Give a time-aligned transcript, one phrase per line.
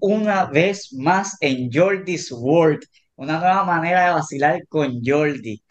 [0.00, 2.80] una vez más en Jordi's World,
[3.16, 5.62] una nueva manera de vacilar con Jordi.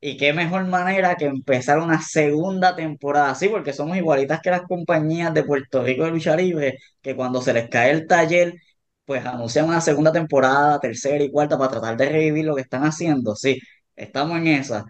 [0.00, 4.62] Y qué mejor manera que empezar una segunda temporada, sí, porque somos igualitas que las
[4.62, 8.54] compañías de Puerto Rico de lucha libre, que cuando se les cae el taller,
[9.04, 12.84] pues anuncian una segunda temporada, tercera y cuarta para tratar de revivir lo que están
[12.84, 13.36] haciendo.
[13.36, 13.60] Sí,
[13.96, 14.84] estamos en esa.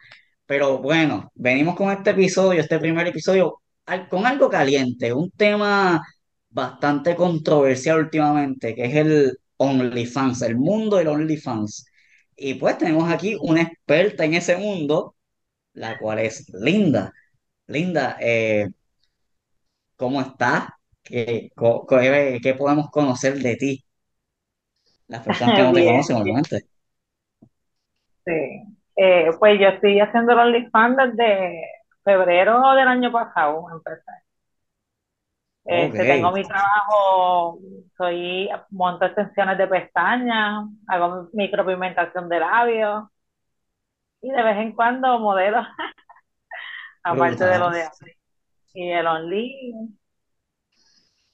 [0.47, 3.63] Pero bueno, venimos con este episodio, este primer episodio,
[4.09, 6.03] con algo caliente, un tema
[6.53, 11.87] bastante controversial últimamente, que es el OnlyFans, el mundo del OnlyFans.
[12.37, 15.17] Y pues tenemos aquí una experta en ese mundo,
[15.75, 17.13] la cual es Linda.
[17.69, 18.69] Linda, eh,
[19.97, 20.69] ¿cómo estás?
[21.03, 23.85] ¿Qué, co- qué- qué podemos conocer de ti?
[25.07, 26.67] Las personas que no te conocen, obviamente.
[28.25, 28.33] sí.
[28.97, 31.63] Eh, pues yo estoy haciendo el OnlyFans desde
[32.05, 34.22] febrero del año pasado, empecé.
[35.65, 37.59] Este, tengo mi trabajo,
[37.97, 43.05] soy, monto extensiones de pestañas, hago micropigmentación de labios
[44.21, 45.63] y de vez en cuando modelo,
[47.05, 47.85] aparte de lo de
[48.75, 49.75] y el Only,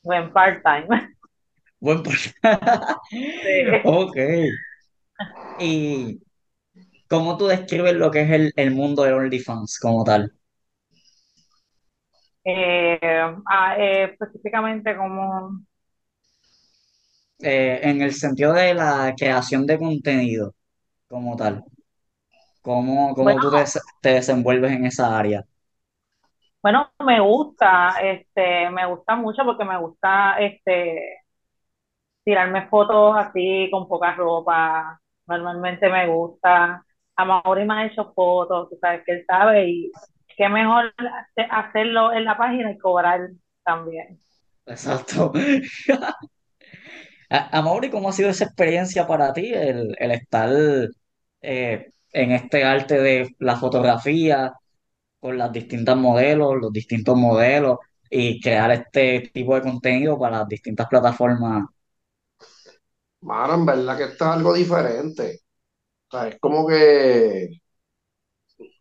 [0.05, 0.89] en part-time.
[1.81, 2.15] Buen por-
[3.11, 3.81] Sí.
[3.84, 4.17] Ok.
[5.61, 6.21] ¿Y
[7.09, 10.33] cómo tú describes lo que es el, el mundo del OnlyFans como tal?
[12.51, 12.99] Eh,
[13.47, 15.61] ah, eh, específicamente como,
[17.41, 20.55] Eh, en el sentido de la creación de contenido
[21.09, 21.65] como tal.
[22.63, 23.51] ¿Cómo, cómo bueno, tú
[24.01, 25.45] te desenvuelves en esa área?
[26.63, 31.21] Bueno, me gusta, este, me gusta mucho porque me gusta, este,
[32.25, 35.01] tirarme fotos así con poca ropa.
[35.27, 36.85] Normalmente me gusta.
[37.17, 39.93] A Mauri me ha hecho fotos, tú sabes que él sabe y
[40.39, 43.31] qué mejor hace- hacerlo en la página y cobrar
[43.64, 44.20] también.
[44.67, 45.33] Exacto.
[47.31, 50.50] A- Amaury, ¿cómo ha sido esa experiencia para ti, el, el estar
[51.43, 54.53] eh, en este arte de la fotografía,
[55.21, 57.78] con las distintas modelos, los distintos modelos,
[58.10, 61.65] y crear este tipo de contenido para las distintas plataformas?
[63.21, 65.41] Mano, en verdad que esto es algo diferente.
[66.10, 67.48] O sea, es como que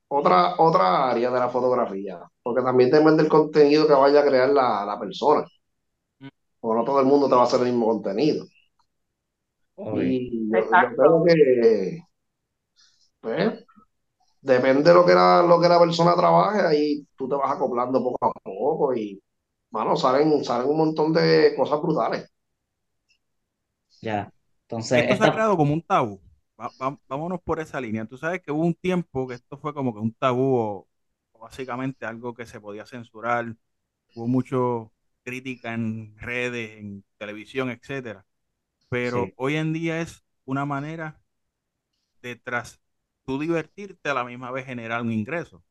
[0.09, 4.49] otra, otra área de la fotografía, porque también depende del contenido que vaya a crear
[4.49, 5.45] la, la persona,
[6.59, 8.45] porque no todo el mundo te va a hacer el mismo contenido.
[9.91, 11.25] Y yo, yo creo Exacto.
[11.25, 11.99] que,
[13.21, 13.65] pues,
[14.41, 18.03] depende de lo que la, lo que la persona trabaje, ahí tú te vas acoplando
[18.03, 19.21] poco a poco y,
[19.71, 22.29] mano, salen, salen un montón de cosas brutales.
[24.01, 24.31] ya.
[24.63, 26.21] Entonces, Esto se ha creado como un tabú.
[26.59, 28.05] Va- va- vámonos por esa línea.
[28.05, 30.87] Tú sabes que hubo un tiempo que esto fue como que un tabú o,
[31.33, 33.55] o básicamente algo que se podía censurar.
[34.13, 38.25] Hubo mucho crítica en redes, en televisión, etcétera.
[38.89, 41.21] Pero sí, hoy en día es una manera
[42.21, 42.79] de tras
[43.25, 45.63] tú divertirte a la misma vez generar un ingreso.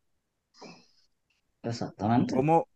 [1.63, 2.35] exactamente.
[2.35, 2.69] ¿Cómo,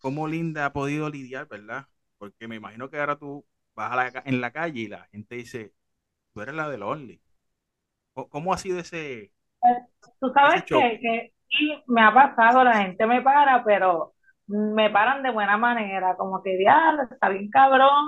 [0.00, 1.88] cómo Linda ha podido lidiar, verdad?
[2.18, 5.36] Porque me imagino que ahora tú vas a la en la calle y la gente
[5.36, 5.74] dice,
[6.34, 7.22] tú eres la del Only.
[8.30, 9.32] ¿Cómo ha sido ese,
[10.20, 14.14] Tú ese sabes que, que sí, me ha pasado, la gente me para, pero
[14.46, 18.04] me paran de buena manera, como que diablo, está bien cabrón.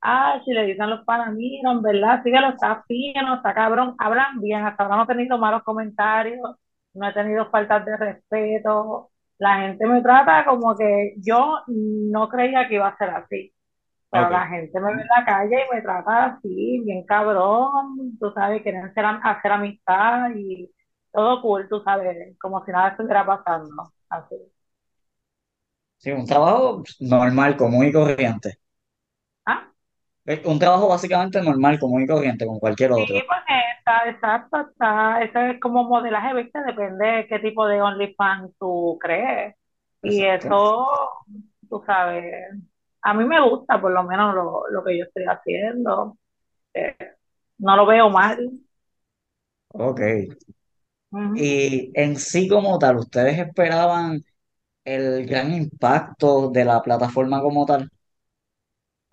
[0.00, 4.40] Ah, si le dicen los panas, mira, en verdad, síguelo, está fino, está cabrón, hablan
[4.40, 6.40] bien, hasta ahora no he tenido malos comentarios,
[6.94, 9.10] no he tenido faltas de respeto.
[9.38, 13.52] La gente me trata como que yo no creía que iba a ser así,
[14.10, 18.32] pero la gente me ve en la calle y me trata así, bien cabrón, tú
[18.32, 20.70] sabes, quieren ser, hacer amistad y
[21.12, 24.36] todo cool, tú sabes, como si nada estuviera pasando, así.
[25.98, 28.58] Sí, un trabajo normal, común y corriente.
[29.46, 29.72] ¿Ah?
[30.44, 33.24] Un trabajo básicamente normal, común y corriente, con cualquier Sí, otro.
[33.28, 36.60] porque está, exacto, está, eso es como modelaje, ¿viste?
[36.64, 39.54] Depende de qué tipo de OnlyFans tú crees.
[40.02, 40.24] Y Exacto.
[40.24, 40.86] eso,
[41.68, 42.24] tú sabes,
[43.02, 46.18] a mí me gusta por lo menos lo, lo que yo estoy haciendo.
[46.74, 46.96] Eh,
[47.58, 48.38] no lo veo mal.
[49.68, 50.00] Ok.
[51.34, 54.22] Y en sí como tal, ¿ustedes esperaban
[54.84, 57.90] el gran impacto de la plataforma como tal?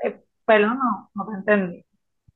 [0.03, 1.85] Eh, pero no, no te entendí.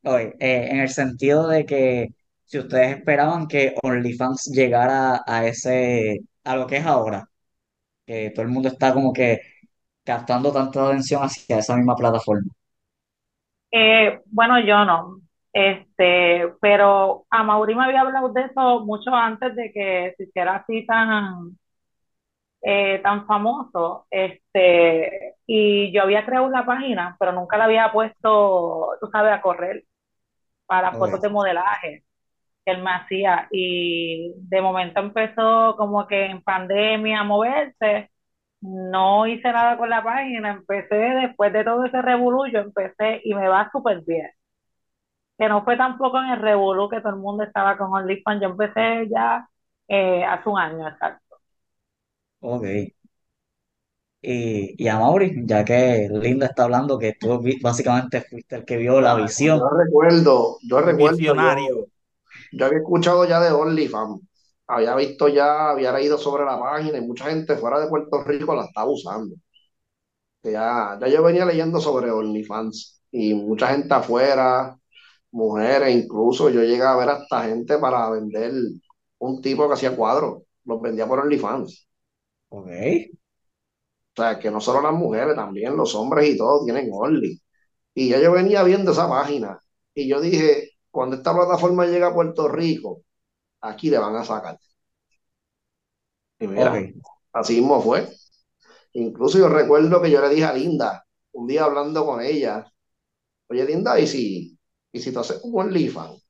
[0.04, 2.10] Oye, eh, en el sentido de que
[2.46, 7.30] si ustedes esperaban que OnlyFans llegara a ese, a lo que es ahora,
[8.06, 9.42] que todo el mundo está como que
[10.12, 12.52] captando tanta atención hacia esa misma plataforma.
[13.72, 15.22] Eh, bueno, yo no.
[15.54, 20.58] Este, pero a Mauri me había hablado de eso mucho antes de que se hiciera
[20.58, 21.58] así tan,
[22.62, 28.98] eh, tan famoso, este, y yo había creado una página, pero nunca la había puesto,
[29.00, 29.84] tú sabes, a correr
[30.68, 31.24] para fotos Ok.
[31.24, 32.06] de modelaje
[32.66, 33.48] que él me hacía.
[33.52, 38.12] Y de momento empezó como que en pandemia a moverse.
[38.62, 43.34] No hice nada con la página, empecé después de todo ese revolú, yo empecé y
[43.34, 44.30] me va súper bien.
[45.38, 48.50] Que no fue tampoco en el revolú que todo el mundo estaba con OnlyFans, yo
[48.50, 49.48] empecé ya
[49.88, 51.38] eh, hace un año, exacto.
[52.42, 52.92] Ok.
[54.22, 58.66] Y, y a Mauri, ya que Linda está hablando que tú vi- básicamente fuiste el
[58.66, 59.60] que vio la visión.
[59.60, 61.76] Yo recuerdo, yo recuerdo, visionario.
[61.76, 61.86] yo,
[62.52, 64.22] yo había escuchado ya de OnlyFans,
[64.70, 68.56] había visto ya, había leído sobre la página y mucha gente fuera de Puerto Rico
[68.56, 69.36] la estaba usando.
[70.44, 74.78] Ya, ya yo venía leyendo sobre OnlyFans y mucha gente afuera,
[75.32, 78.54] mujeres, incluso yo llegué a ver hasta gente para vender
[79.20, 81.88] un tipo que hacía cuadros, los vendía por OnlyFans.
[82.50, 82.68] Ok.
[84.18, 87.42] O sea, que no solo las mujeres, también los hombres y todos tienen Only.
[87.96, 89.62] Y ya yo venía viendo esa página
[89.94, 93.04] y yo dije, cuando esta plataforma llega a Puerto Rico,
[93.62, 94.58] aquí le van a sacar.
[96.40, 96.90] Y mira,
[97.34, 98.08] así mismo fue.
[98.94, 102.66] Incluso yo recuerdo que yo le dije a Linda, un día hablando con ella,
[103.50, 104.60] oye Linda, ¿y si,
[104.94, 106.24] y si tú haces un OnlyFans?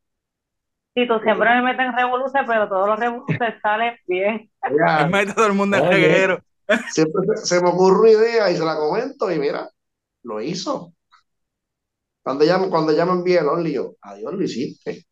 [0.95, 4.49] Sí, tú siempre me metes en revoluciones, pero todos los revoluciones salen bien.
[4.95, 6.39] Él mete todo el mundo en reguero.
[6.87, 9.69] siempre se, se me ocurre una idea y se la comento y mira,
[10.23, 10.93] lo hizo.
[12.23, 15.05] Cuando ella, cuando ella me envía el Only, yo, adiós, lo hiciste.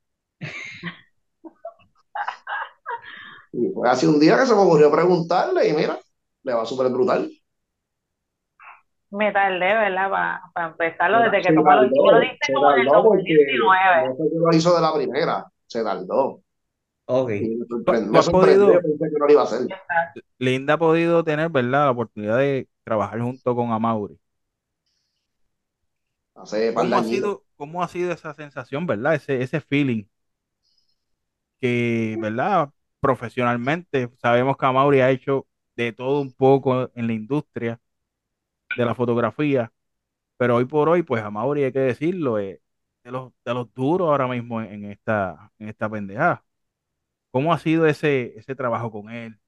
[3.51, 5.99] Y fue hace un día que se me ocurrió preguntarle y mira,
[6.44, 7.29] le va súper brutal.
[9.09, 10.09] Me tardé, ¿verdad?
[10.53, 11.81] Para empezarlo, Se desde que tú me lo,
[12.19, 14.03] diste se como en el tardó porque 2019.
[14.03, 16.41] no que lo hizo de la primera, se tardó.
[17.05, 17.31] Ok.
[17.39, 17.83] Y me ¿Tú,
[18.21, 19.67] sorprendió, pensé que no lo iba a hacer.
[20.39, 21.85] Linda ha podido tener, ¿verdad?
[21.85, 24.19] La oportunidad de trabajar junto con Amaury.
[26.35, 29.15] Hace ¿Cómo ha sido, cómo ha sido esa sensación, ¿verdad?
[29.15, 30.05] Ese, ese feeling
[31.59, 32.69] que, ¿verdad?
[32.99, 37.79] Profesionalmente, sabemos que Amaury ha hecho de todo un poco en la industria
[38.75, 39.71] de la fotografía,
[40.38, 42.59] pero hoy por hoy, pues Amaury, hay que decirlo, es
[43.03, 46.45] de los, de los duros ahora mismo en esta, en esta pendejada.
[47.31, 49.39] ¿Cómo ha sido ese, ese trabajo con él?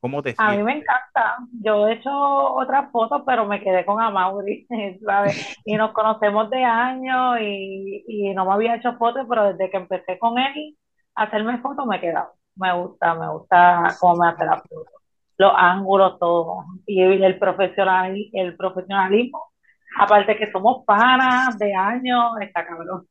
[0.00, 1.38] ¿Cómo te A mí me encanta.
[1.62, 4.66] Yo he hecho otras fotos, pero me quedé con Amaury,
[5.06, 5.36] ¿sabes?
[5.64, 9.76] Y nos conocemos de años y, y no me había hecho fotos, pero desde que
[9.76, 10.76] empecé con él
[11.14, 12.32] a hacerme fotos me he quedado.
[12.56, 14.90] Me gusta, me gusta cómo me hace la foto.
[15.38, 16.64] Los ángulos, todo.
[16.86, 19.52] Y el profesional, el profesionalismo.
[19.98, 23.06] Aparte que somos panas de años, está cabrón.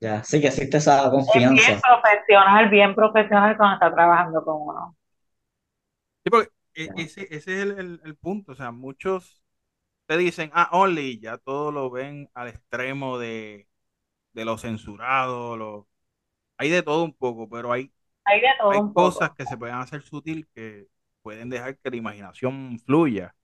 [0.00, 1.82] Ya, sí que existe esa Es bien confianza.
[1.82, 4.96] profesional, bien profesional cuando está trabajando con uno.
[6.24, 8.52] Sí, porque e- ese, ese es el, el- el punto.
[8.52, 9.42] O sea, muchos
[10.06, 13.68] te dicen, ah, Only, ya todo lo ven al extremo de,
[14.32, 15.56] de lo censurado.
[15.56, 15.88] Lo...
[16.58, 17.92] Hay de todo un poco, pero hay,
[18.26, 19.36] Hay de todo hay un cosas poco.
[19.36, 20.88] que se pueden hacer sutil que
[21.22, 23.34] pueden dejar que la imaginación fluya.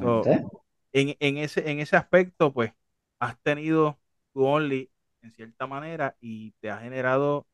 [0.00, 0.44] So, Exactamente.
[0.92, 2.72] en, en ese, en ese aspecto, pues,
[3.18, 4.00] has tenido
[4.32, 4.92] tu Only
[5.22, 7.48] en cierta manera y te ha generado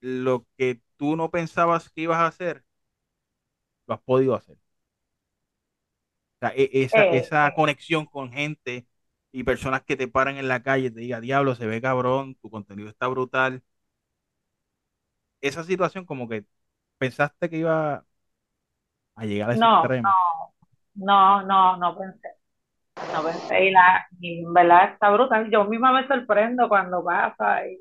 [0.00, 2.64] lo que tú no pensabas que ibas a hacer,
[3.86, 4.58] lo has podido hacer.
[6.36, 8.86] O sea, e- esa, Eh, esa conexión con gente
[9.32, 12.34] y personas que te paran en la calle y te digan, diablo, se ve cabrón,
[12.36, 13.62] tu contenido está brutal.
[15.40, 16.44] Esa situación como que
[16.98, 18.06] pensaste que iba
[19.16, 20.18] a llegar a ese no, extremo.
[20.94, 22.28] no, no, no pensé.
[23.12, 23.66] No pensé.
[23.66, 25.50] Y, la, y en verdad está brutal.
[25.50, 27.66] Yo misma me sorprendo cuando pasa.
[27.68, 27.80] y-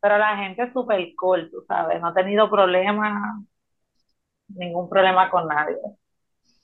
[0.00, 2.00] pero la gente es súper cool, tú sabes.
[2.00, 3.42] No he tenido problemas,
[4.48, 5.76] ningún problema con nadie.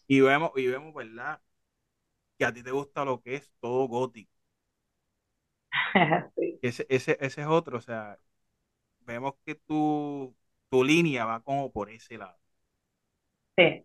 [0.07, 1.41] Y vemos, y vemos, ¿verdad?
[2.39, 4.33] Que a ti te gusta lo que es todo gótico.
[6.37, 6.61] Sí.
[6.63, 8.19] Ese, ese, ese es otro, o sea,
[9.07, 10.35] vemos que tu,
[10.71, 12.39] tu línea va como por ese lado.
[13.57, 13.85] Sí.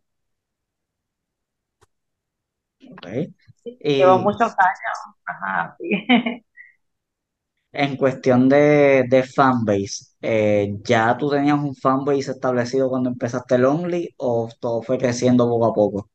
[2.91, 3.07] Ok.
[3.95, 5.15] Llevo Y muchos años.
[5.25, 6.07] Ajá, sí.
[7.71, 13.65] en cuestión de, de fanbase, eh, ¿ya tú tenías un fanbase establecido cuando empezaste el
[13.65, 16.09] Only o todo fue creciendo poco a poco?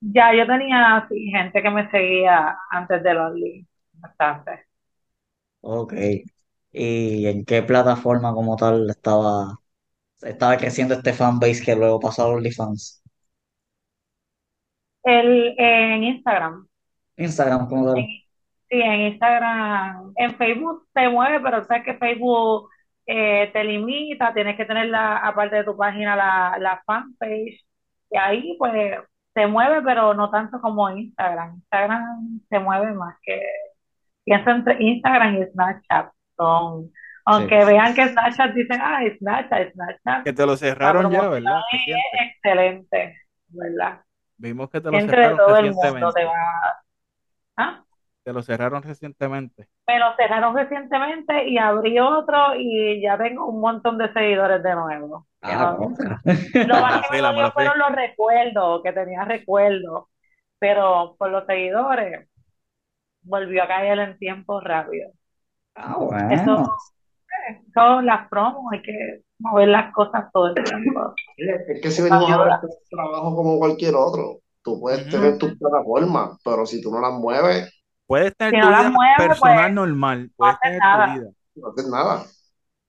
[0.00, 3.68] Ya yo tenía gente que me seguía antes de los links.
[3.94, 4.66] Bastante.
[5.62, 5.92] Ok.
[6.72, 9.58] ¿Y en qué plataforma como tal estaba,
[10.22, 13.02] estaba creciendo este fanbase que luego pasó a OnlyFans?
[15.02, 16.66] El, en Instagram.
[17.16, 18.04] Instagram como tal.
[18.68, 20.12] Sí, en Instagram.
[20.16, 22.68] En Facebook se mueve, pero sabes que Facebook
[23.06, 27.64] eh, te limita, tienes que tener la, aparte de tu página la, la fanpage,
[28.10, 28.72] y ahí pues
[29.34, 31.56] se mueve, pero no tanto como Instagram.
[31.56, 33.40] Instagram se mueve más que,
[34.24, 36.12] pienso entre Instagram y Snapchat.
[36.40, 36.90] Son,
[37.26, 40.22] aunque vean que Snapchat dicen, ah, Snapchat, Snapchat.
[40.24, 41.60] Que te lo cerraron ya, ¿verdad?
[41.72, 43.16] Es excelente,
[43.48, 44.00] ¿verdad?
[44.38, 46.00] Vimos que te lo Entre cerraron todo el recientemente.
[46.00, 46.34] mundo te va.
[47.56, 47.84] ¿Ah?
[48.22, 49.68] Te lo cerraron recientemente.
[49.86, 54.74] Me lo cerraron recientemente y abrí otro y ya tengo un montón de seguidores de
[54.74, 55.26] nuevo.
[55.42, 55.96] Ah, no-.
[56.62, 57.52] Lo más que me fe.
[57.52, 60.06] fueron los recuerdos, que tenía recuerdos,
[60.58, 62.28] pero por los seguidores
[63.22, 65.12] volvió a caer en tiempo rápido.
[65.82, 65.96] Ah,
[66.30, 66.56] Eso
[67.76, 68.02] bueno.
[68.02, 71.14] las promos, hay que mover las cosas todo el tiempo.
[71.36, 74.40] Es que si venimos a ver, esto es un trabajo como cualquier otro.
[74.62, 75.10] Tú puedes Ujú.
[75.10, 77.72] tener tus plataformas, pero si tú no las mueves,
[78.06, 81.06] Puedes tener Si tu no vida mueves, personal pues, normal, puedes haces tener nada.
[81.06, 81.30] tu vida.
[81.54, 82.26] no haces nada.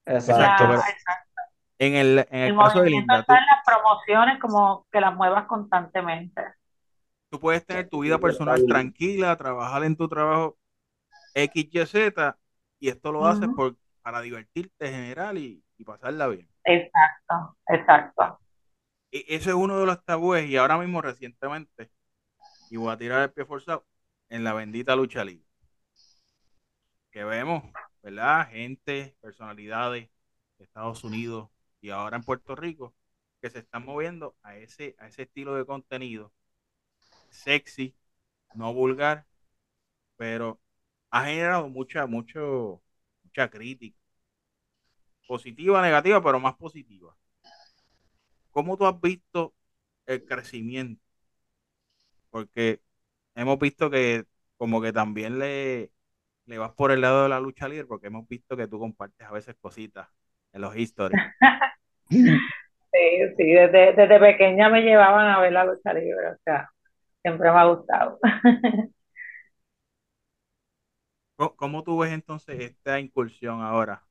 [0.04, 0.64] Exacto.
[0.66, 1.40] Pero exacto.
[1.78, 4.86] en el, en el El caso de movimiento Linda, tú, está en las promociones como
[4.90, 6.42] que las muevas constantemente.
[7.30, 10.58] tú puedes tener tu vida personal tranquila, trabajar en tu trabajo
[11.34, 11.70] X,
[12.82, 16.48] Y, esto lo haces por, para divertirte en general y, y pasarla bien.
[16.64, 18.40] Exacto, exacto.
[19.12, 21.92] E- Ese es uno de los tabúes y ahora mismo recientemente,
[22.70, 23.86] y voy a tirar el pie forzado,
[24.28, 25.46] en la bendita lucha libre.
[27.12, 27.62] Que vemos,
[28.02, 28.48] ¿verdad?
[28.50, 30.10] Gente, personalidades
[30.58, 32.96] de Estados Unidos y ahora en Puerto Rico
[33.40, 36.32] que se están moviendo a ese, a ese estilo de contenido
[37.30, 37.94] sexy,
[38.54, 39.24] no vulgar,
[40.16, 40.61] pero
[41.12, 42.82] ha generado mucha, mucho,
[43.24, 43.98] mucha crítica.
[45.26, 47.16] Positiva, negativa, pero más positiva.
[48.50, 49.54] ¿Cómo tú has visto
[50.06, 51.02] el crecimiento?
[52.30, 52.80] Porque
[53.34, 54.26] hemos visto que
[54.56, 55.92] como que también le,
[56.46, 59.26] le vas por el lado de la lucha libre, porque hemos visto que tú compartes
[59.28, 60.08] a veces cositas
[60.52, 61.24] en los historias.
[62.92, 62.98] Sí,
[63.36, 66.68] sí, desde, desde pequeña me llevaban a ver la lucha libre, o sea,
[67.22, 68.18] siempre me ha gustado.
[71.50, 74.04] ¿Cómo, tú ves entonces esta incursión ahora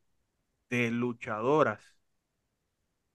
[0.70, 1.82] de luchadoras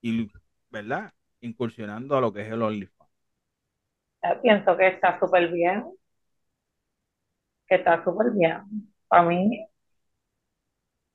[0.00, 0.30] y,
[0.70, 1.12] ¿verdad?
[1.40, 3.10] Incursionando a lo que es el OnlyFans.
[4.42, 5.84] Pienso que está súper bien,
[7.68, 8.60] que está súper bien.
[9.08, 9.66] Para mí,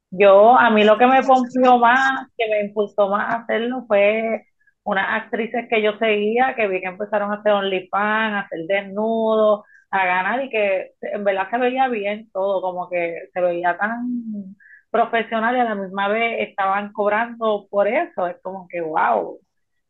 [0.10, 4.46] yo, a mí lo que me pompió más, que me impulsó más a hacerlo fue
[4.84, 9.64] unas actrices que yo seguía, que vi que empezaron a hacer OnlyFans, a hacer desnudos,
[9.92, 14.56] a ganar y que en verdad se veía bien todo, como que se veía tan
[14.92, 18.28] profesional y a la misma vez estaban cobrando por eso.
[18.28, 19.40] Es como que, wow,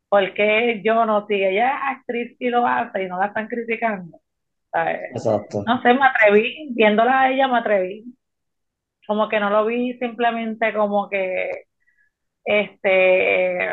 [0.10, 1.28] ¿por qué yo no?
[1.28, 4.20] Si ella es actriz y lo hace y no la están criticando.
[4.72, 5.02] ¿sabes?
[5.12, 5.64] Exacto.
[5.68, 8.06] No sé, me atreví, viéndola a ella me atreví.
[9.08, 11.66] Como que no lo vi simplemente como que,
[12.46, 13.70] este,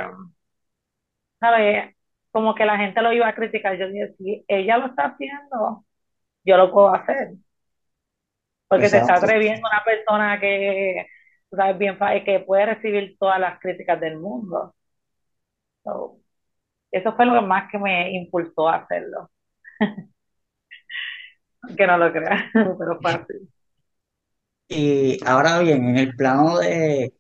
[1.41, 1.95] ¿sabes?
[2.31, 3.77] Como que la gente lo iba a criticar.
[3.79, 5.85] Yo dije, si ella lo está haciendo,
[6.49, 7.31] yo lo puedo hacer.
[8.69, 9.17] Porque se está Exacto.
[9.17, 11.07] atreviendo una persona que,
[11.51, 14.75] sabes, bien, que puede recibir todas las críticas del mundo.
[15.85, 16.21] So,
[16.93, 19.31] eso fue lo más que me impulsó a hacerlo.
[21.77, 22.45] Que no lo creas,
[22.79, 23.49] pero fácil.
[24.69, 27.15] Y ahora bien, en el plano de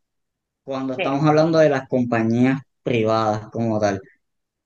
[0.64, 1.04] cuando Sí.
[1.08, 4.02] estamos hablando de las compañías privadas como tal,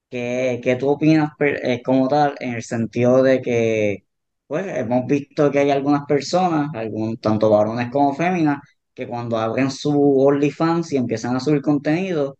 [0.09, 4.05] ¿qué, qué tú opinas eh, como tal en el sentido de que,
[4.47, 8.59] pues, hemos visto que hay algunas personas, algún, tanto varones como féminas,
[8.93, 12.37] que cuando abren su OnlyFans y empiezan a subir contenido,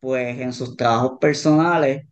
[0.00, 2.06] pues en sus trabajos personales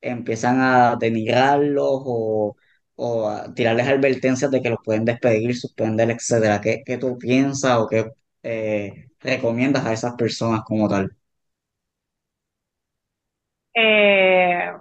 [0.00, 2.56] empiezan a denigrarlos o,
[2.96, 6.60] o a tirarles advertencias de que los pueden despedir, suspender, etcétera.
[6.60, 8.10] ¿Qué, qué tú piensas o qué
[8.44, 11.10] eh, recomiendas a esas personas como tal?
[13.74, 14.72] Eh,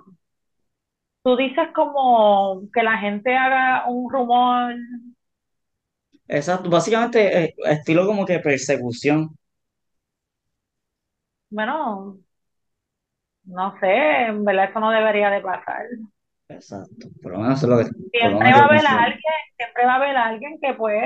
[1.28, 4.76] tú dices como que la gente haga un rumor,
[6.30, 9.36] Exacto, básicamente eh, estilo como que persecución.
[11.50, 12.20] bueno,
[13.46, 13.88] no sé,
[14.28, 15.86] en verdad eso no debería de pasar.
[16.50, 18.68] Exacto, por lo menos eso es lo que, por lo Siempre menos va a yo
[18.68, 19.06] haber considero.
[19.06, 19.22] alguien,
[19.58, 21.04] siempre va a haber alguien que pues,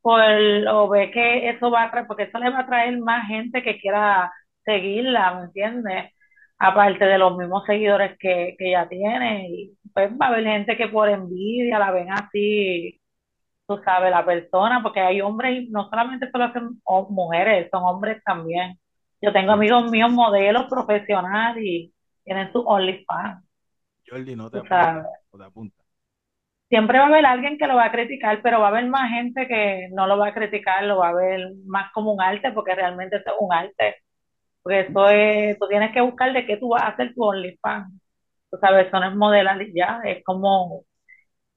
[0.00, 0.20] por,
[0.68, 3.62] o ve que eso va a traer, porque eso le va a traer más gente
[3.62, 4.32] que quiera
[4.64, 6.12] seguirla, ¿me entiendes?
[6.60, 10.76] Aparte de los mismos seguidores que, que ella tiene, y pues va a haber gente
[10.76, 13.00] que por envidia la ven así,
[13.66, 18.22] tú sabes, la persona, porque hay hombres, y no solamente solo hacen mujeres, son hombres
[18.24, 18.78] también.
[19.22, 23.44] Yo tengo amigos míos modelos profesionales y tienen su OnlyFans,
[24.08, 24.68] Jordi, no te o te
[26.70, 29.10] siempre va a haber alguien que lo va a criticar, pero va a haber más
[29.10, 32.52] gente que no lo va a criticar, lo va a ver más como un arte,
[32.52, 33.96] porque realmente es un arte.
[34.62, 37.92] Porque eso es, tú tienes que buscar de qué tú vas a hacer tu OnlyFans.
[38.50, 40.84] Tú sabes, eso no es modelar y ya, es como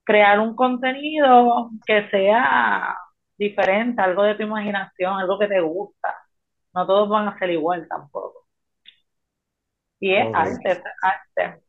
[0.05, 2.97] crear un contenido que sea
[3.37, 6.15] diferente, algo de tu imaginación, algo que te gusta.
[6.73, 8.45] No todos van a ser igual tampoco.
[9.99, 10.33] Y es Ok.
[10.33, 11.63] arte, es arte.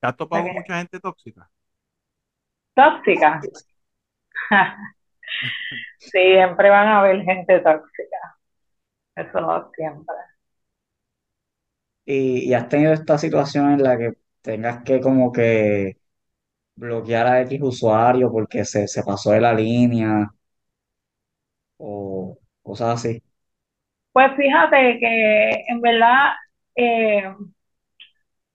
[0.00, 1.50] ¿Te has topado con mucha gente tóxica?
[2.76, 3.32] Tóxica.
[5.98, 8.35] Siempre van a haber gente tóxica.
[9.16, 10.14] Eso siempre.
[12.04, 15.98] Y, y has tenido esta situación en la que tengas que como que
[16.76, 20.30] bloquear a X usuario porque se, se pasó de la línea
[21.78, 23.22] o cosas así.
[24.12, 26.32] Pues fíjate que en verdad
[26.74, 27.24] eh,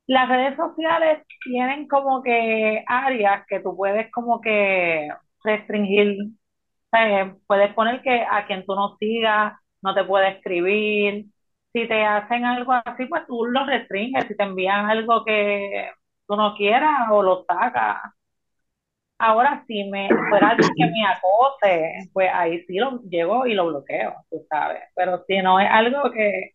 [0.08, 5.08] las redes sociales tienen como que áreas que tú puedes como que
[5.44, 6.18] restringir.
[6.94, 11.26] Eh, puedes poner que a quien tú no sigas no te puede escribir.
[11.74, 14.28] Si te hacen algo así, pues tú lo restringes.
[14.28, 15.92] Si te envían algo que
[16.28, 17.98] tú no quieras o lo sacas.
[19.18, 23.68] Ahora, si me fuera alguien que me acose, pues ahí sí lo llego y lo
[23.68, 24.82] bloqueo, tú sabes.
[24.96, 26.54] Pero si no es algo que,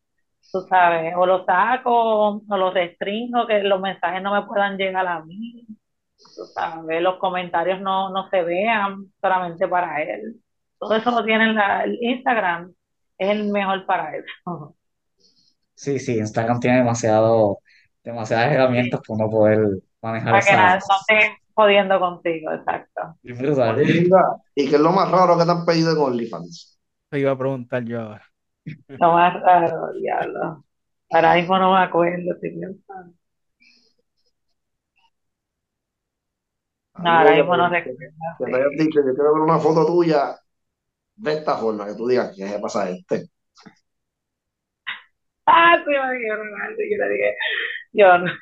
[0.52, 5.06] tú sabes, o lo saco o lo restringo, que los mensajes no me puedan llegar
[5.06, 5.66] a mí,
[6.16, 10.37] tú sabes, los comentarios no, no se vean solamente para él.
[10.78, 12.75] Todo eso lo tiene la, el Instagram,
[13.18, 14.76] es el mejor para eso.
[15.75, 17.58] Sí, sí, Instagram tiene demasiado,
[18.02, 19.58] demasiadas herramientas para uno poder
[20.00, 23.16] manejar Para que nada, no esté jodiendo contigo, exacto.
[23.23, 26.78] Linda, ¿y qué es lo más raro que te han pedido en OnlyFans?
[27.11, 28.25] Te iba a preguntar yo ahora.
[28.88, 30.64] Lo más raro, diablo.
[31.11, 33.14] Ahora mismo no me acuerdo, estoy pensando.
[36.99, 37.99] No, ahora mismo no recuerdo.
[38.38, 38.85] te hayan sí.
[38.85, 40.37] dicho, yo quiero ver una foto tuya
[41.16, 43.28] de esta forma, que tú digas, ¿qué le pasa a este?
[45.46, 47.37] Ah, sí, me dijeron algo, yo le dije,
[47.92, 48.32] yo no.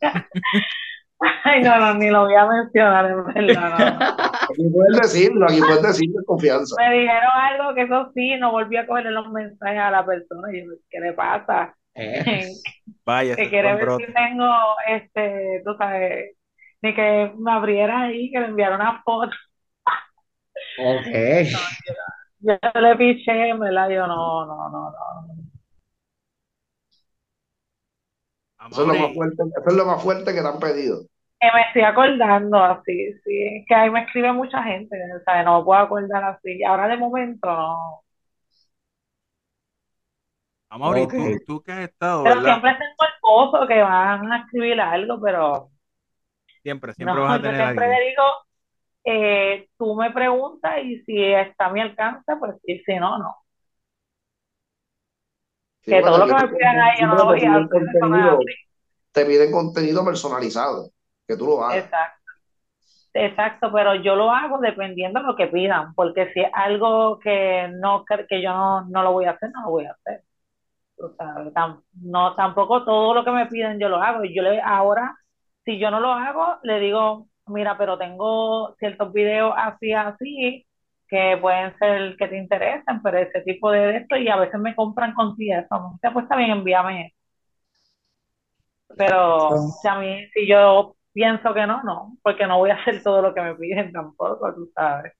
[1.44, 4.06] Ay, no, no, ni lo voy a mencionar, en verdad, no, no.
[4.50, 6.76] Aquí puedes decirlo, aquí puedes decirlo en confianza.
[6.78, 10.52] Me dijeron algo que eso sí, no volví a cogerle los mensajes a la persona.
[10.52, 11.74] Y yo, ¿qué le pasa?
[11.94, 12.48] Eh,
[13.04, 14.06] Vaya, Que quiere ver brote.
[14.06, 14.50] si tengo,
[14.88, 16.36] este, tú sabes,
[16.82, 19.30] ni que me abriera ahí, que me enviara una foto.
[20.76, 21.10] Ok.
[21.52, 21.60] No,
[22.40, 24.96] yo, yo le piché, en verdad, yo no, no, no, no.
[28.70, 31.06] Eso es lo más fuerte, eso es lo más fuerte que te han pedido.
[31.40, 35.44] Que me estoy acordando así, sí, que ahí me escribe mucha gente, ¿sabes?
[35.44, 36.62] No me puedo acordar así.
[36.64, 38.02] Ahora de momento no.
[40.70, 41.14] Amaury, Ok.
[41.14, 42.42] tú, tú que has estado, Pero ¿verdad?
[42.42, 45.70] siempre tengo el pozo que van a escribir algo, pero
[46.62, 48.00] Siempre, siempre no, vas a yo tener siempre alguien.
[48.00, 48.22] le digo,
[49.04, 53.36] eh, tú me preguntas y si está a mi alcance, pues sí, si no, no.
[55.82, 57.80] Sí, Que todo lo que me piden, pidan ahí yo no lo voy a hacer,
[59.12, 60.92] te piden contenido personalizado,
[61.26, 61.86] que tú lo hagas.
[61.86, 62.22] Exacto.
[63.14, 67.68] Exacto, pero yo lo hago dependiendo de lo que pidan, porque si es algo que
[67.74, 70.24] no que yo no, no lo voy a hacer, no lo voy a hacer.
[70.96, 74.24] Tú sabes, tam- no, tampoco todo lo que me piden yo lo hago.
[74.24, 75.16] Y yo le ahora,
[75.64, 80.66] si yo no lo hago, le digo, mira, pero tengo ciertos videos así, así,
[81.08, 84.74] que pueden ser que te interesen, pero ese tipo de esto, y a veces me
[84.74, 85.98] compran con sí eso.
[86.12, 87.16] pues también envíame eso.
[88.96, 93.02] Pero si a mí, si yo pienso que no, no, porque no voy a hacer
[93.02, 95.12] todo lo que me piden tampoco, tú sabes.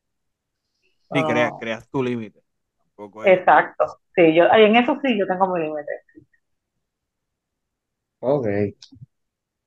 [1.13, 2.43] Sí, No, creas, tu límite.
[3.25, 3.85] Exacto.
[4.15, 5.93] Sí, yo, en eso sí yo tengo mi límite.
[8.21, 8.47] Ok.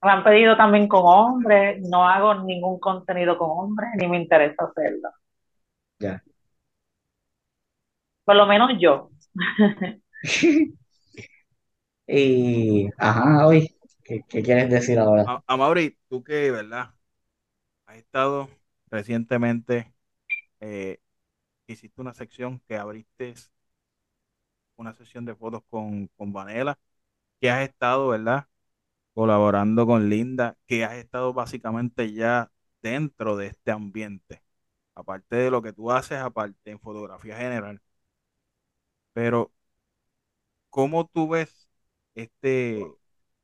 [0.05, 4.65] Me han pedido también con hombres, no hago ningún contenido con hombres, ni me interesa
[4.65, 5.09] hacerlo.
[5.99, 6.21] Ya.
[8.23, 9.09] Por lo menos yo.
[12.07, 15.23] Y, ajá, hoy, ¿qué, qué quieres decir ahora?
[15.25, 16.93] A- Amaury, tú que, ¿verdad?
[17.87, 18.49] Has estado
[18.89, 19.93] recientemente,
[20.61, 20.99] eh,
[21.67, 23.35] hiciste una sección que abriste
[24.77, 26.77] una sesión de fotos con, con Vanela,
[27.41, 28.47] que has estado, ¿verdad?
[29.15, 32.51] Colaborando con Linda, que has estado básicamente ya
[32.83, 34.43] dentro de este ambiente,
[34.95, 37.81] aparte de lo que tú haces, aparte en fotografía general.
[39.13, 39.51] Pero,
[40.69, 41.69] ¿cómo tú ves
[42.15, 42.95] este,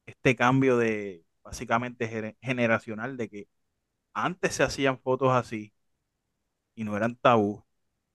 [0.06, 3.50] este cambio de básicamente gener- generacional de que
[4.14, 5.74] antes se hacían fotos así
[6.76, 7.64] y no eran tabú,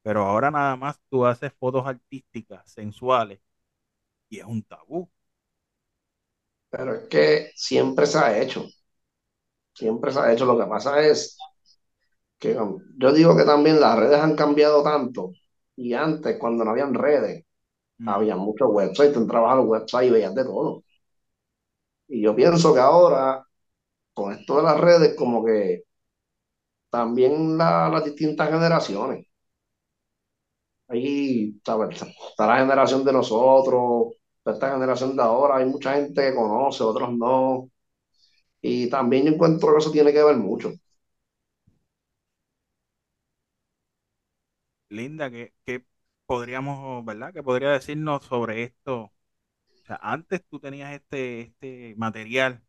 [0.02, 3.40] pero ahora nada más tú haces fotos artísticas, sensuales,
[4.30, 5.10] y es un tabú.
[6.76, 8.66] Pero es que siempre se ha hecho,
[9.74, 10.44] siempre se ha hecho.
[10.46, 11.36] Lo que pasa es
[12.38, 12.56] que
[12.98, 15.32] yo digo que también las redes han cambiado tanto.
[15.76, 17.44] Y antes, cuando no habían redes,
[18.00, 18.08] Mm.
[18.08, 20.84] había muchos websites, tú entrabas a los websites y veías de todo.
[22.08, 23.44] Y yo pienso que ahora,
[24.14, 25.84] con esto de las redes, como que
[26.90, 29.26] también la- las distintas generaciones.
[30.88, 32.00] Ahí, ¿sabes?
[32.30, 34.15] Está la generación de nosotros, está
[34.54, 37.70] esta generación de ahora, hay mucha gente que conoce, otros no.
[38.62, 40.72] Y también yo encuentro que eso tiene que ver mucho.
[44.88, 45.84] Linda, que, que
[46.26, 47.32] podríamos, ¿verdad?
[47.32, 48.96] Que podría decirnos sobre esto.
[49.04, 49.12] O
[49.86, 52.62] sea, antes tú tenías este, este material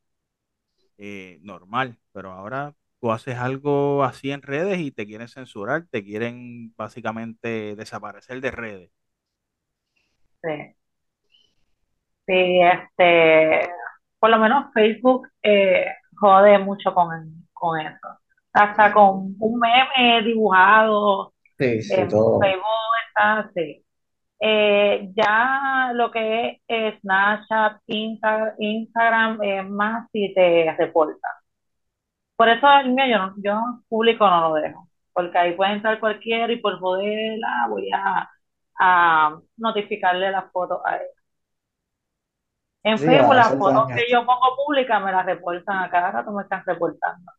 [0.98, 6.04] eh, normal, pero ahora tú haces algo así en redes y te quieren censurar, te
[6.04, 8.92] quieren básicamente desaparecer de redes.
[10.44, 10.50] Sí.
[12.28, 13.70] Sí, este,
[14.20, 15.86] por lo menos Facebook eh,
[16.18, 18.08] jode mucho con, con eso.
[18.54, 22.40] Hasta con un meme dibujado Sí, sí, en todo.
[22.40, 22.66] Facebook
[23.10, 23.52] está.
[24.40, 31.32] Eh, ya lo que es Snapchat, Insta- Instagram, es más si te reportan.
[32.36, 36.00] Por eso el mío yo, no- yo público no lo dejo, porque ahí puede entrar
[36.00, 38.30] cualquiera y por joder, ah, voy a,
[38.80, 41.08] a notificarle las fotos a él.
[42.90, 43.96] En Sí, Facebook las fotos daño.
[43.96, 47.32] que yo pongo públicas me las reportan, a cada rato me están reportando.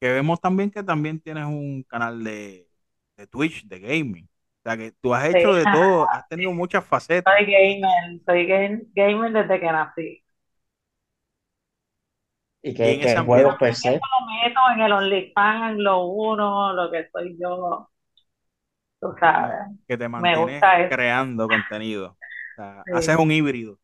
[0.00, 2.68] Que vemos también que también tienes un canal de,
[3.16, 4.24] de Twitch, de gaming.
[4.26, 7.38] O sea, que tú has Sí, hecho de todo, has tenido muchas facetas.
[7.38, 10.22] soy gamer, soy game- gamer desde que nací.
[12.62, 13.96] Y Y que, en que ese el juego ambiente, per se.
[13.96, 17.88] Eso lo meto en el OnlyFans, lo uno, lo que soy yo,
[19.00, 19.58] tú sabes.
[19.86, 20.96] que te Me mantienes gusta eso.
[20.96, 22.18] creando contenido.
[22.52, 22.92] O sea, Sí.
[22.92, 23.78] haces un híbrido.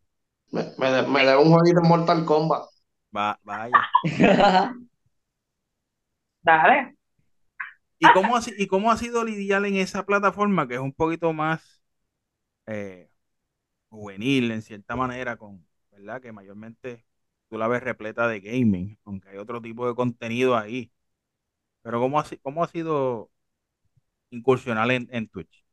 [0.53, 2.63] Me, me, de- me debe un jueguito en Mortal Kombat.
[3.17, 3.87] Va, vaya.
[6.43, 6.95] Dale.
[7.99, 11.33] ¿Y cómo, ha, ¿Y cómo ha sido lidiar en esa plataforma que es un poquito
[11.33, 11.83] más
[12.67, 13.11] eh,
[13.91, 16.23] juvenil en cierta manera, con, ¿verdad?
[16.23, 17.07] Que mayormente
[17.51, 20.93] tú la ves repleta de gaming, aunque hay otro tipo de contenido ahí.
[21.83, 23.31] Pero ¿cómo ha, cómo ha sido
[24.31, 25.65] incursionar en, en Twitch?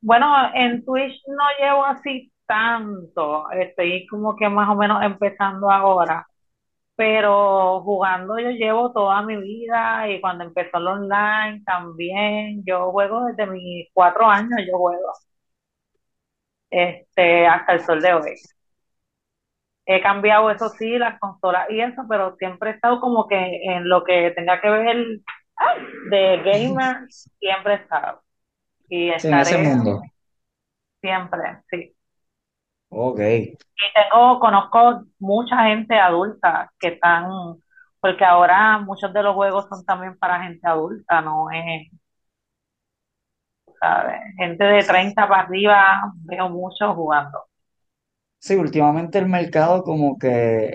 [0.00, 6.28] Bueno, en Twitch no llevo así tanto, estoy como que más o menos empezando ahora,
[6.96, 13.26] pero jugando yo llevo toda mi vida y cuando empezó el online también, yo juego
[13.26, 15.12] desde mis cuatro años, yo juego,
[16.70, 18.34] este, hasta el sol de hoy.
[19.86, 23.88] He cambiado, eso sí, las consolas y eso, pero siempre he estado como que en
[23.88, 24.96] lo que tenga que ver
[26.10, 26.96] de gamer,
[27.38, 28.22] siempre he estado.
[28.88, 30.00] Y Sí, en ese estaré mundo.
[31.00, 31.94] siempre, sí.
[32.90, 33.20] Ok.
[33.76, 37.26] Y tengo, conozco mucha gente adulta que están,
[38.00, 41.88] porque ahora muchos de los juegos son también para gente adulta, no es,
[43.80, 44.20] ¿sabes?
[44.36, 47.38] Gente de 30 para arriba, veo muchos jugando.
[48.40, 50.28] Sí, últimamente el mercado como que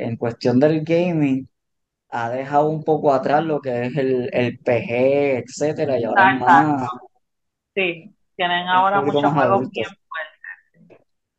[0.03, 1.47] en cuestión del gaming
[2.09, 6.33] ha dejado un poco atrás lo que es el, el PG, etcétera, y ahora es
[6.33, 6.91] Exacto, más,
[7.75, 9.71] sí, tienen un ahora poquito muchos más juegos bien.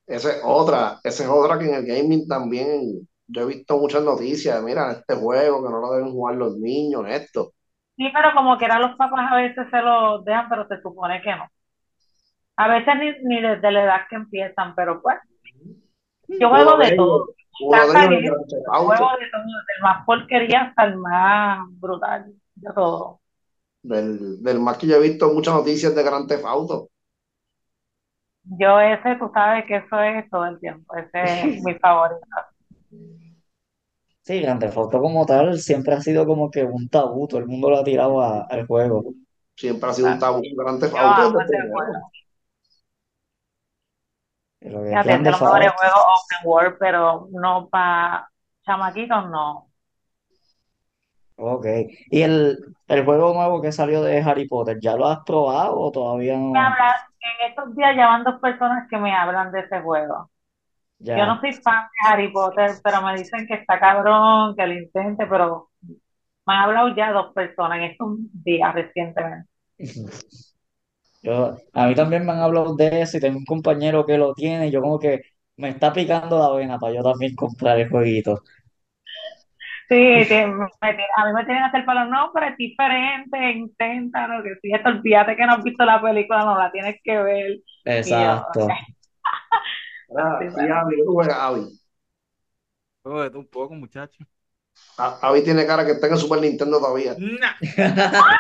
[0.07, 4.03] Esa es otra, esa es otra que en el gaming también yo he visto muchas
[4.03, 4.63] noticias.
[4.63, 7.53] Mira, este juego que no lo deben jugar los niños, esto.
[7.97, 11.35] Sí, pero como que los papás a veces se los dejan, pero se supone que
[11.37, 11.49] no.
[12.57, 15.19] A veces ni, ni desde la edad que empiezan, pero pues,
[16.39, 17.27] yo Uno juego de todo.
[17.61, 18.35] uno de ellos
[18.85, 23.21] juego de todo, del más porquería hasta el más brutal, de todo.
[23.83, 26.91] del, del más que yo he visto muchas noticias de Grand Theft Auto.
[28.45, 32.27] Yo ese, tú sabes que eso es todo el tiempo, ese es mi favorito.
[34.23, 37.47] Sí, Grand Theft Auto como tal siempre ha sido como que un tabú, todo el
[37.47, 39.05] mundo lo ha tirado a- al juego.
[39.57, 42.11] Siempre ha sido un tabú Grand Theft Yo Auto amo ese juego.
[44.61, 47.69] Y Lo que es Grand de los Theft mejores Auto, juegos open world, pero no
[47.69, 48.29] para
[48.65, 49.71] chamaquitos, no.
[51.37, 51.67] ok.
[52.11, 55.91] ¿Y el, el juego nuevo que salió de Harry Potter, ya lo has probado o
[55.93, 56.79] todavía no?
[57.25, 60.31] En estos días ya van dos personas que me hablan de ese juego.
[60.99, 64.75] Yo no soy fan de Harry Potter, pero me dicen que está cabrón, que lo
[64.75, 65.71] intente, pero
[66.47, 69.49] me han hablado ya dos personas en estos días recientemente.
[71.23, 74.35] Yo, a mí también me han hablado de eso y tengo un compañero que lo
[74.35, 75.23] tiene y yo como que
[75.57, 78.43] me está picando la vena para yo también comprar el jueguito.
[79.89, 84.43] Sí, te- me a mí me tienen que hacer para los nombres es diferente, inténtalo,
[84.43, 87.51] que si esto, olvídate que no has visto la película, no la tienes que ver.
[87.51, 88.69] Y yo, Exacto.
[90.17, 90.75] Ah, sí, sí, bueno.
[90.77, 91.81] Avi, ¿qué tú juegas, Avi?
[93.03, 94.27] Juego de todo un poco, muchachos.
[94.97, 97.15] A- Avi tiene cara que está en el Super Nintendo todavía.
[97.19, 97.55] Nah.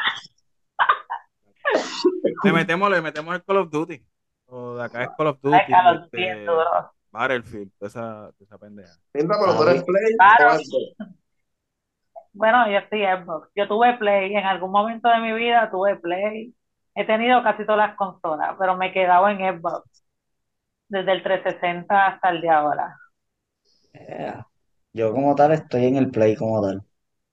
[2.44, 4.04] Le metemos, le metemos el Call of Duty.
[4.46, 5.56] O de acá es Call of Duty.
[5.56, 6.92] Ay, Call of Duty este, es duro.
[7.10, 8.92] Battlefield, esa, esa pendeja.
[9.14, 10.58] Mira, pero tú eres Play Claro.
[12.34, 13.50] Bueno, yo estoy Xbox.
[13.56, 14.34] Yo tuve Play.
[14.36, 16.54] En algún momento de mi vida tuve Play.
[16.96, 20.04] He tenido casi todas las consolas, pero me he quedado en Xbox.
[20.88, 22.96] Desde el 360 hasta el de ahora.
[23.92, 24.34] Eh,
[24.92, 26.82] Yo como tal estoy en el Play como tal.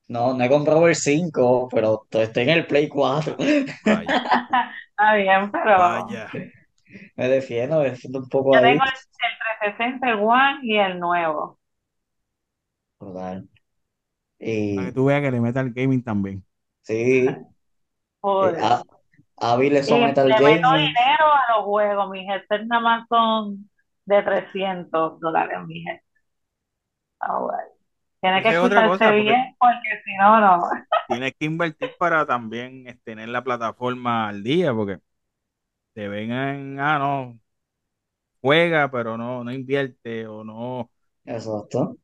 [0.10, 3.38] No, no he comprado el 5, pero to- estoy en el Play 4.
[3.86, 4.16] Vaya,
[4.90, 6.32] Está bien, pero vaya.
[7.18, 8.80] Me defiendo, me defiendo un poco yo ahí.
[8.80, 8.96] tengo el, el
[9.60, 11.60] 360, el One y el nuevo.
[13.00, 13.48] Total.
[14.76, 16.44] Para que tú veas que le meta el gaming también.
[16.82, 17.38] sí, eh,
[18.22, 18.64] Joder.
[18.64, 18.84] a,
[19.38, 20.88] Avi le Y somete al le meto gaming.
[20.88, 22.10] dinero a los juegos.
[22.12, 23.70] Mis headsets nada más son
[24.06, 25.58] de 300 dólares.
[25.68, 26.06] Mis headsets.
[27.20, 27.58] Ah, bueno.
[28.22, 30.70] Tiene que es escucharse cosa, porque- bien porque si no, no.
[31.08, 35.00] Tienes que invertir para también este, tener la plataforma al día, porque
[35.94, 37.40] te ven en, ah, no,
[38.42, 40.90] juega, pero no, no invierte o no.
[41.26, 41.98] Exacto.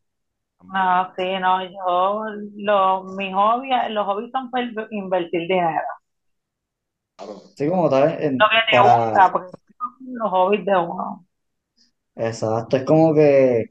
[0.62, 2.24] No, sí, no, yo,
[2.58, 5.82] lo, mi hobby, los hobbies son para invertir dinero.
[7.56, 11.26] Sí, como tal, en- Lo que te para, gusta, porque son los hobbies de uno.
[12.16, 13.66] exacto, es como que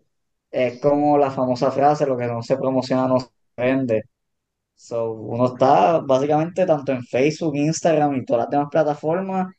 [0.50, 4.04] es como la famosa frase, lo que no se promociona no se vende.
[4.76, 9.54] So, uno está básicamente tanto en Facebook, Instagram y todas las demás plataformas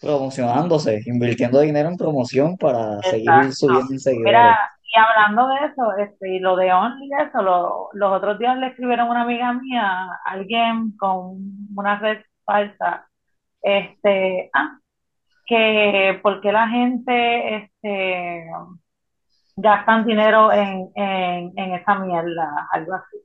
[0.00, 3.54] promocionándose, invirtiendo dinero en promoción para seguir Exacto.
[3.54, 4.58] subiendo en seguidores.
[4.88, 8.68] Y hablando de eso, este, y lo de Only, eso, lo- los otros días le
[8.68, 11.38] escribieron a una amiga mía, alguien con
[11.76, 13.08] una red falsa,
[13.62, 14.78] este, ah,
[15.46, 18.46] que por qué la gente, este,
[19.56, 23.16] gastan dinero en, en, en esa mierda, algo así.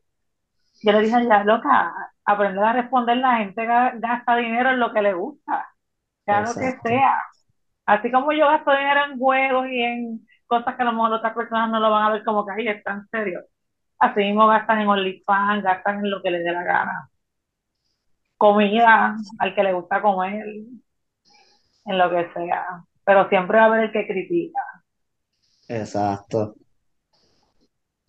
[0.83, 1.93] Yo le dije ya, loca,
[2.25, 5.67] aprender a responder, la gente ga- gasta dinero en lo que le gusta,
[6.25, 7.21] sea lo que sea.
[7.85, 11.33] Así como yo gasto dinero en juegos y en cosas que a lo mejor otras
[11.33, 13.39] personas no lo van a ver como que ahí está en serio.
[13.99, 17.09] Así mismo gastan en OnlyFans, gastan en lo que les dé la gana.
[18.35, 20.45] Comida, al que le gusta comer,
[21.85, 22.83] en lo que sea.
[23.05, 24.59] Pero siempre va a haber el que critica.
[25.69, 26.55] Exacto.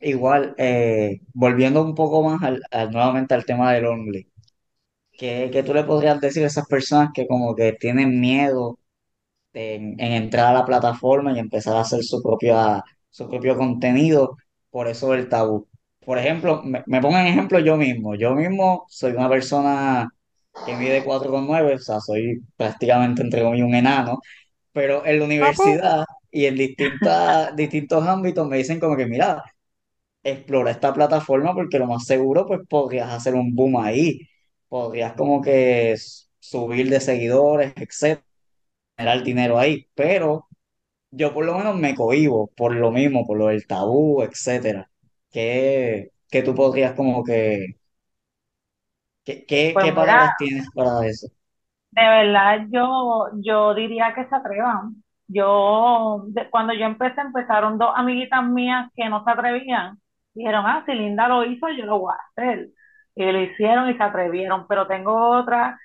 [0.01, 4.29] Igual, eh, volviendo un poco más al, nuevamente al tema del Only,
[5.13, 8.81] ¿qué, qué tú le podrías decir a esas personas que como que tienen miedo
[9.55, 14.37] en, en entrar a la plataforma y empezar a hacer su propia, su propio contenido
[14.71, 15.69] por eso del tabú?
[16.05, 18.15] Por ejemplo, me, me pongo en ejemplo yo mismo.
[18.17, 20.09] Yo mismo soy una persona
[20.65, 24.21] que mide cuatro coma nueve o sea, soy prácticamente entre comillas un enano,
[24.73, 29.43] pero en la universidad y en distintas, distintos ámbitos me dicen como que, mira,
[30.23, 34.21] explora esta plataforma porque lo más seguro pues podrías hacer un boom ahí,
[34.69, 35.97] podrías como que
[36.39, 38.25] subir de seguidores, etcétera,
[38.97, 40.49] generar dinero ahí, pero
[41.11, 44.91] yo por lo menos me cohíbo por lo mismo, por lo del tabú, etcétera.
[45.31, 47.77] ¿Qué, qué tú podrías como que,
[49.25, 51.29] qué, qué, Pues qué mira, palabras tienes para eso?
[51.91, 55.03] De verdad, yo, yo diría que se atrevan.
[55.29, 59.99] Yo, de- cuando yo empecé, empezaron dos amiguitas mías que no se atrevían.
[60.35, 62.71] Dijeron, ah, si Linda lo hizo, yo lo voy a hacer.
[63.15, 64.67] Y lo hicieron y se atrevieron.
[64.69, 65.79] Pero tengo otras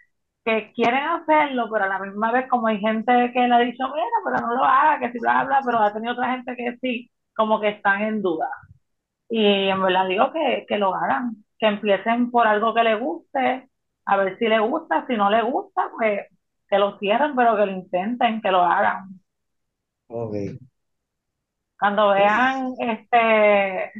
[0.48, 3.84] que quieren hacerlo, pero a la misma vez, como hay gente que le ha dicho,
[3.94, 6.78] mira, pero no lo haga, que si bla, bla, pero ha tenido otra gente que
[6.78, 8.48] sí, como que están en duda.
[9.28, 13.68] Y en verdad digo que, que lo hagan, que empiecen por algo que les guste,
[14.06, 16.22] a ver si les gusta, si no les gusta, pues
[16.70, 19.20] que lo cierren, pero que lo intenten, que lo hagan.
[20.08, 20.34] Ok.
[21.78, 23.92] Cuando vean este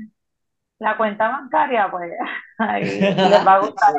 [0.80, 2.12] la cuenta bancaria, pues
[2.60, 3.94] ahí les va a gustar.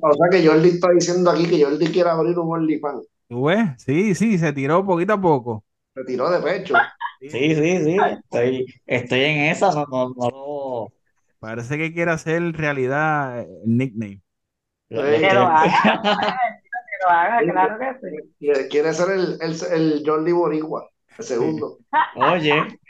[0.00, 3.06] O sea, que Jordi está diciendo aquí que Jordi quiere abrir un OnlyFans.
[3.28, 3.70] ¿Tú ves?
[3.78, 5.64] Sí, sí, se tiró poquito a poco.
[5.94, 6.74] Se tiró de pecho.
[7.20, 10.92] Sí, sí, sí, estoy, estoy en esa, no, no, no lo-
[11.38, 14.20] Parece que quiere hacer realidad el nickname.
[14.88, 14.96] Que
[15.34, 18.16] lo haga, que lo haga, claro que sí.
[18.38, 21.78] Quiere, quiere ser el, el, el Jordi Boricua, el segundo.
[22.16, 22.80] Oye.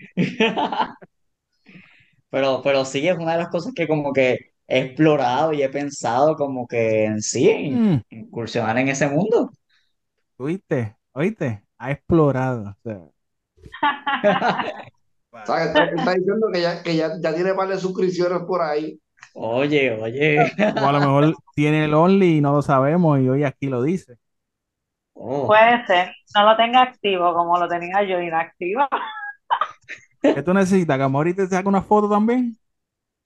[2.30, 4.38] Pero, pero sí es una de las cosas que como que
[4.68, 9.50] he explorado y he pensado como que en sí, en Mm, incursionar en ese mundo.
[10.38, 10.96] ¿Oíste?
[11.12, 11.62] ¿Oíste?
[11.78, 12.70] Ha explorado.
[12.70, 13.10] o sea.
[15.42, 18.40] O sea, que está, está diciendo que ya, que ya, ya tiene par de suscripciones
[18.46, 19.00] por ahí.
[19.32, 20.52] Oye, oye.
[20.74, 23.82] O a lo mejor tiene el Only y no lo sabemos y hoy aquí lo
[23.82, 24.18] dice.
[25.14, 28.86] Oh, Puede ser, no lo tenga activo como lo tenía yo inactivo.
[30.22, 30.96] ¿Qué tú necesitas?
[30.96, 32.56] ¿Que Amaury te saque una foto también?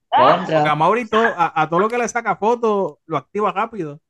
[0.09, 0.75] Porque a Contra.
[0.75, 4.01] Mauri todo- a, a todo lo que le saca foto lo activa rápido.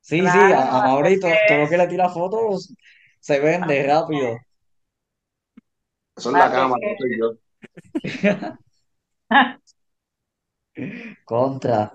[0.00, 2.74] Sí, sí, a, a que- todo lo que le tira fotos
[3.20, 4.38] se vende rápido.
[6.16, 7.32] Eso es la que- no soy yo.
[11.24, 11.92] Contra.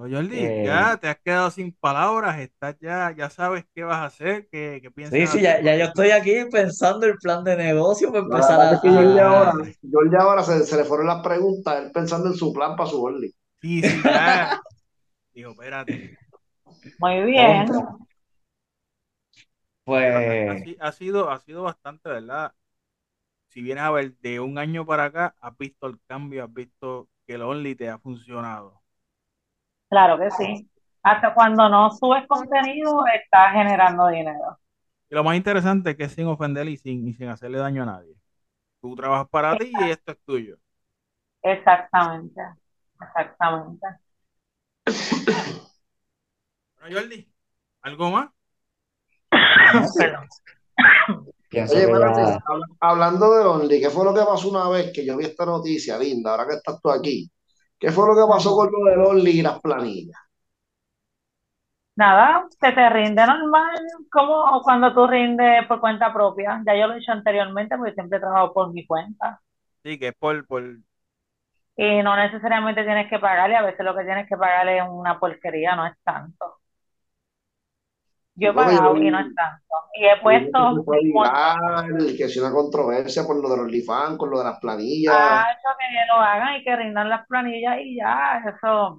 [0.00, 0.62] No, Jordi, Eh.
[0.64, 4.78] ya te has quedado sin palabras, estás ya, ya sabes qué vas a hacer, qué,
[4.82, 8.24] qué piensas Sí, sí, ya, ya yo estoy aquí pensando el plan de negocio para
[8.24, 9.52] empezar a, es que Jordi ahora,
[9.92, 13.02] Jordi ahora se, se le fueron las preguntas, él pensando en su plan para su
[13.02, 13.34] Orly.
[13.60, 14.58] Sí, sí, ya.
[15.34, 16.16] Digo, espérate.
[16.98, 17.66] Muy bien.
[17.68, 18.00] Ha,
[19.84, 22.54] Pues, si- ha sido, ha sido bastante, ¿verdad?
[23.48, 27.10] Si vienes a ver de un año para acá, has visto el cambio, has visto
[27.26, 28.79] que el Only te ha funcionado.
[29.90, 30.70] Claro que sí.
[31.02, 34.58] Hasta cuando no subes contenido, estás generando dinero.
[35.10, 37.86] Y lo más interesante es que sin ofender y sin, y sin hacerle daño a
[37.86, 38.14] nadie.
[38.80, 40.58] Tú trabajas para ti y esto es tuyo.
[41.42, 42.40] Exactamente.
[43.00, 43.86] Exactamente.
[46.80, 47.32] Bueno, Jordi,
[47.82, 48.30] ¿algo más?
[51.48, 54.68] pienso Oye, que espérate, ya, hab- hablando de Only, ¿qué fue lo que pasó una
[54.68, 57.30] vez que yo vi esta noticia, Linda, ahora que estás tú aquí?
[57.80, 60.18] ¿Qué fue lo que pasó con lo del Only y las planillas?
[61.96, 63.76] Nada, se te rinde normal,
[64.10, 66.62] como cuando tú rindes por cuenta propia.
[66.66, 69.40] Ya yo lo he hecho anteriormente porque siempre he trabajado por mi cuenta.
[69.84, 70.64] Sí, que es por, por,
[71.76, 75.18] Y no necesariamente tienes que pagarle, a veces lo que tienes que pagarle es una
[75.18, 76.59] porquería, no es tanto.
[78.40, 79.74] Yo he pagado y no es tanto.
[79.92, 84.38] Y he puesto Que que si una controversia por lo de los OnlyFans, con lo
[84.38, 85.14] de las planillas.
[85.14, 88.98] Ah, eso que lo hagan y que rindan las planillas y ya, eso.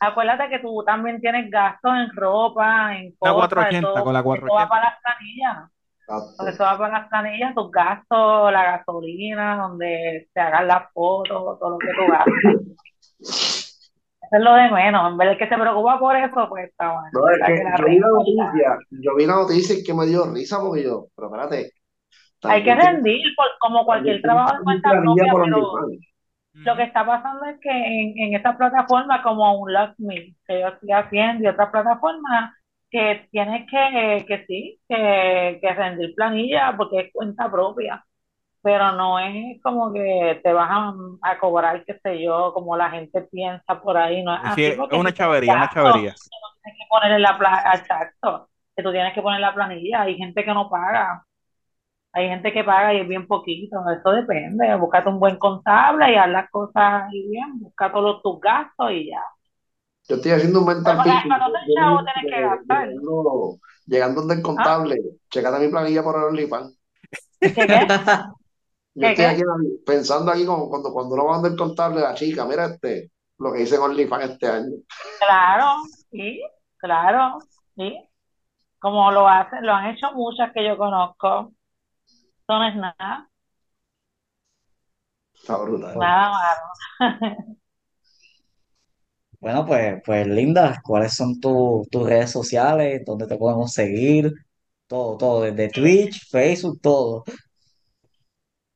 [0.00, 4.28] Acuérdate que tú también tienes gastos en ropa, en cosas, 480, eso, con la eso
[4.28, 4.68] va 480.
[4.68, 6.36] para las planillas.
[6.36, 11.58] Porque eso va para las planillas, tus gastos, la gasolina, donde te hagan las fotos,
[11.58, 12.89] todo lo que tú gastas.
[14.30, 15.10] Es lo de menos.
[15.10, 17.08] En vez de que se preocupa por eso, pues está bueno.
[17.12, 19.82] No, es La que que la yo vi la noticia, yo vi la noticia y
[19.82, 21.72] que me dio risa porque yo, pero espérate.
[22.42, 25.72] Hay que rendir por, como cualquier trabajo de cuenta propia, pero.
[26.52, 30.68] Lo que está pasando es que en, en esta plataforma como un LoveMe, que yo
[30.68, 32.52] estoy haciendo, y otras plataformas,
[32.90, 38.04] que tienes que, que sí, que, que rendir planilla porque es cuenta propia,
[38.62, 42.90] pero no es como que te vas a, a cobrar, qué sé yo, como la
[42.90, 46.14] gente piensa por ahí, no es así es porque una chavería, una chavería.
[46.62, 50.16] tienes que poner en la planilla, exacto, que tú tienes que poner la planilla, hay
[50.16, 51.24] gente que no paga.
[52.12, 54.74] Hay gente que paga y es bien poquito, eso depende.
[54.76, 59.10] Búscate un buen contable y haz las cosas ahí bien, busca todos tus gastos y
[59.10, 59.22] ya.
[60.08, 60.98] Yo estoy haciendo un mental.
[61.04, 61.36] Llegando,
[63.86, 64.96] llegando donde el contable,
[65.30, 66.76] checate mi planilla por el OnlyFans.
[67.40, 67.86] ¿Qué, qué?
[68.94, 69.42] Yo ¿Qué, estoy aquí
[69.86, 73.52] pensando aquí como cuando, cuando uno va donde el contable, la chica, mira este, lo
[73.52, 74.72] que hice en OnlyFans este año.
[75.18, 76.42] Claro, sí,
[76.78, 77.38] claro,
[77.76, 78.08] sí.
[78.80, 81.52] Como lo hacen, lo han hecho muchas que yo conozco.
[82.48, 83.28] Eso no es nada,
[85.34, 86.00] Está brutal.
[86.00, 86.66] nada malo.
[89.40, 93.02] bueno, pues, pues Linda, ¿cuáles son tu- tus redes sociales?
[93.06, 94.32] ¿Dónde te podemos seguir?
[94.86, 97.24] Todo, todo, desde Twitch, Facebook, todo.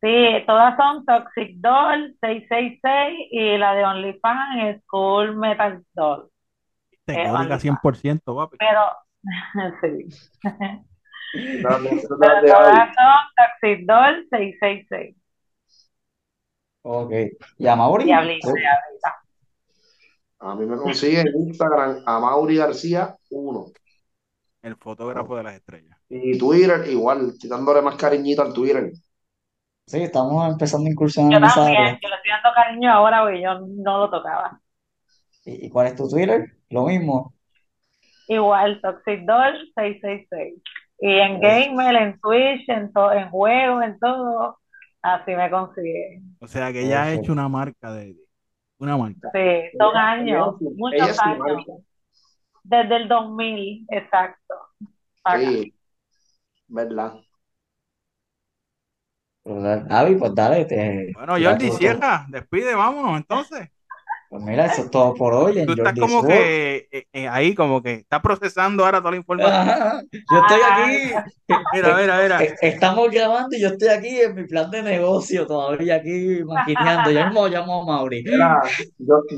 [0.05, 6.29] Sí, todas son Toxic Doll 666 y la de OnlyFans es Cool Metal Doll.
[7.07, 7.65] Te código OnlyFans.
[7.65, 8.59] 100%, papi.
[8.59, 8.83] Pero,
[9.81, 10.43] sí.
[11.63, 15.17] Dale, Pero dale, todas son Toxic Doll 666.
[16.83, 17.13] Ok.
[17.57, 18.05] ¿Y a Mauri?
[18.05, 18.55] Diablita, ¿Tú?
[18.55, 19.17] diablita.
[20.41, 23.67] A mí me consigue en Instagram a Mauri García 1.
[24.61, 25.99] El fotógrafo de las estrellas.
[26.11, 28.93] Y Twitter, igual, estoy dándole más cariñito al Twitter.
[29.87, 31.99] Sí, estamos empezando a incursionar Yo en esa también, área.
[32.03, 34.61] yo le estoy dando cariño ahora porque yo no lo tocaba.
[35.45, 36.57] ¿Y y cuál es tu Twitter?
[36.71, 37.35] Lo mismo.
[38.29, 40.63] Igual, Toxic Doll 666.
[41.01, 44.59] Y en Gamer, en Twitch, en, to- en juegos, en todo,
[45.03, 46.23] así me consigue.
[46.41, 48.17] O sea que ella ha hecho una marca de
[48.79, 49.31] una marca.
[49.33, 49.41] Sí,
[49.79, 51.65] son Ella- años, ella muchos ella años.
[52.63, 54.55] Desde el 2000, exacto.
[55.25, 55.39] Acá.
[55.41, 55.75] Sí,
[56.69, 57.15] ¿verdad?
[59.45, 59.87] ¿Verdad?
[59.91, 63.69] Avi, pues dale, te, Bueno, Jordi, cierra, despide, vámonos entonces.
[64.35, 67.55] Pues mira, eso es todo por hoy en Tú estás como que eh, eh, ahí,
[67.55, 69.55] como que está procesando ahora toda la información.
[69.55, 71.31] Ajá, Yo estoy aquí.
[71.73, 72.43] Mira, mira, mira.
[72.61, 77.13] Estamos grabando y yo estoy aquí en mi plan de negocio todavía aquí maquineando.
[77.13, 78.25] Ya mismo llamo a Mauri.
[78.25, 78.61] Mira,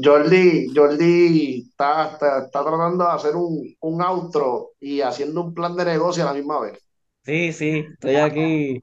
[0.02, 5.76] Jordi, Jordi está, está, está tratando de hacer un, un outro y haciendo un plan
[5.76, 6.78] de negocio a la misma vez.
[7.22, 8.80] Sí, sí, estoy aquí.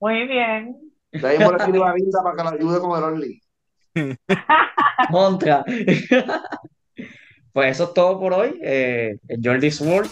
[0.00, 0.76] Muy bien.
[1.12, 3.42] De ahí le escribo a Linda para que la ayude con el Only.
[5.10, 5.64] Contra.
[7.56, 8.60] Pues eso es todo por hoy.
[8.62, 10.10] Eh, Enjoy this world.